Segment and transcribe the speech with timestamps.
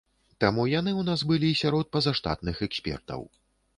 [0.43, 3.21] Таму яны ў нас былі сярод пазаштатных экспертаў.